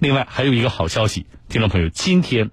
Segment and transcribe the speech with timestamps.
[0.00, 2.50] 另外还有一个好消息，听众朋友，今天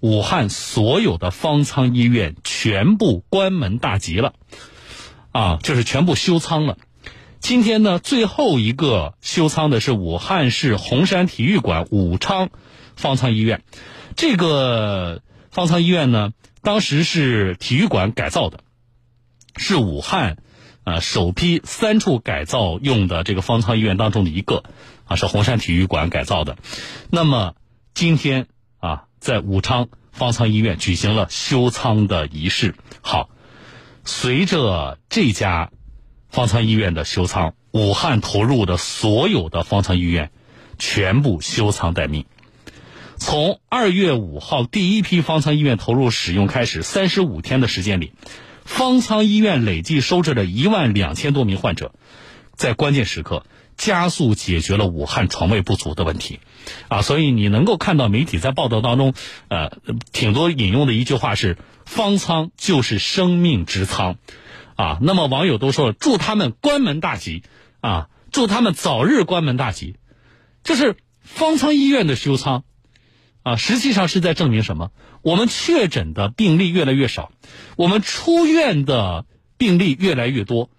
[0.00, 4.34] 武汉所有的方舱医院全部关门大吉了，
[5.30, 6.76] 啊，就是全部休舱了。
[7.38, 12.50] 今天呢，最后一个休舱的是武汉市洪山体育馆武昌
[12.96, 13.62] 方舱医院。
[14.16, 15.22] 这个
[15.52, 18.64] 方舱医院呢，当时是体育馆改造的，
[19.56, 20.38] 是武汉
[20.84, 24.64] 啊首批三处改造用的这个方舱医院当中的一个
[25.04, 26.56] 啊，是洪山体育馆改造的。
[27.10, 27.54] 那么
[27.94, 28.46] 今天
[28.78, 32.74] 啊，在武昌方舱医院举行了休舱的仪式。
[33.00, 33.30] 好，
[34.04, 35.70] 随着这家。
[36.32, 40.30] 方舱医院的休舱，武汉投入的所有的方舱医院
[40.78, 42.24] 全部休舱待命。
[43.16, 48.12] 从二月五号第一批方舱医院投入使用开始，三十五天的时间里，
[48.70, 51.92] 方舱医院累计收治了一万两千多名患者，
[52.54, 53.44] 在关键时刻
[53.76, 56.38] 加速解决了武汉床位不足的问题。
[56.88, 59.12] 啊，所以你能够看到媒体在报道当中，
[59.48, 59.72] 呃，
[60.12, 64.16] 挺多引用的一句话是：“方舱就是生命之舱。”
[64.78, 67.42] 啊，那么网友都说了，祝他们关门大吉，
[67.80, 69.96] 啊，祝他们早日关门大吉。
[70.62, 72.62] 就是方舱医院的休舱，
[73.42, 74.90] 啊，实际上是在证明什么？
[75.22, 77.32] 我们确诊的病例越来越少，
[77.76, 80.70] 我们出院的病例越来越多，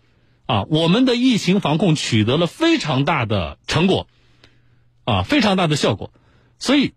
[0.45, 4.07] 啊，我们的疫情防控取得了非常大的成果，
[5.05, 6.11] 啊，非常大的效果。
[6.59, 6.93] 所以，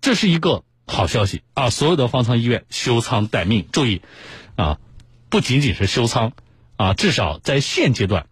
[0.00, 1.70] 这是一个好消息啊！
[1.70, 4.02] 所有的方舱医院休舱待命，注意，
[4.56, 4.78] 啊。
[5.28, 6.32] 不仅仅是休舱，
[6.74, 8.26] 啊，至少在现阶段，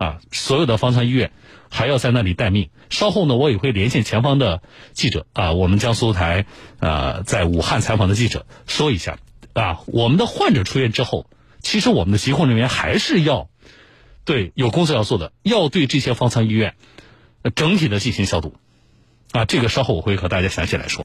[0.00, 1.30] 啊，所有的方舱医院
[1.68, 2.70] 还要在那里待命。
[2.88, 4.62] 稍后呢，我也会连线前方的
[4.94, 6.46] 记者，啊，我们江苏台，
[6.78, 9.18] 呃，在武汉采访的记者说一下，
[9.52, 11.26] 啊，我们的患者出院之后，
[11.60, 13.50] 其实我们的疾控人员还是要
[14.24, 16.76] 对有工作要做的，要对这些方舱医院
[17.54, 18.54] 整体的进行消毒，
[19.32, 20.98] 啊，这个稍后我会和大家详细来说。